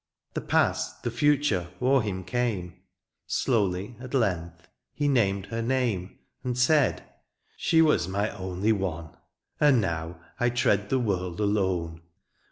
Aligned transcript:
The 0.33 0.41
past, 0.41 1.03
the 1.03 1.11
future, 1.11 1.69
o'er 1.79 2.01
him 2.01 2.23
came— 2.23 2.73
Slowly 3.43 3.97
at 3.99 4.15
length 4.15 4.67
he 4.95 5.07
named 5.07 5.45
her 5.51 5.61
name. 5.61 6.17
And 6.43 6.57
said, 6.57 7.01
^^ 7.03 7.03
She 7.55 7.83
was 7.83 8.07
my 8.07 8.31
only 8.31 8.71
one, 8.71 9.05
^^ 9.09 9.17
And 9.59 9.79
now 9.79 10.19
I 10.39 10.49
tread 10.49 10.89
the 10.89 10.97
world 10.97 11.39
alone 11.39 12.01